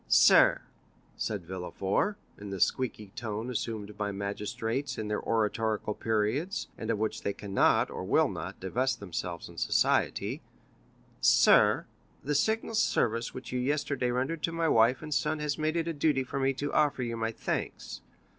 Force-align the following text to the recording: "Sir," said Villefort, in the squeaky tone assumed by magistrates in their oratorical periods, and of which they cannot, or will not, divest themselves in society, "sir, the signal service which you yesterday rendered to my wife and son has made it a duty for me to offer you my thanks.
"Sir," 0.07 0.61
said 1.15 1.45
Villefort, 1.45 2.15
in 2.39 2.49
the 2.49 2.59
squeaky 2.59 3.11
tone 3.15 3.51
assumed 3.51 3.99
by 3.99 4.11
magistrates 4.11 4.97
in 4.97 5.09
their 5.09 5.21
oratorical 5.21 5.93
periods, 5.93 6.67
and 6.75 6.89
of 6.89 6.97
which 6.97 7.21
they 7.21 7.33
cannot, 7.33 7.91
or 7.91 8.03
will 8.03 8.27
not, 8.27 8.59
divest 8.59 8.99
themselves 8.99 9.47
in 9.47 9.59
society, 9.59 10.41
"sir, 11.19 11.85
the 12.23 12.33
signal 12.33 12.73
service 12.73 13.35
which 13.35 13.51
you 13.51 13.59
yesterday 13.59 14.09
rendered 14.09 14.41
to 14.41 14.51
my 14.51 14.67
wife 14.67 15.03
and 15.03 15.13
son 15.13 15.37
has 15.37 15.59
made 15.59 15.75
it 15.75 15.87
a 15.87 15.93
duty 15.93 16.23
for 16.23 16.39
me 16.39 16.51
to 16.51 16.73
offer 16.73 17.03
you 17.03 17.15
my 17.15 17.31
thanks. 17.31 18.01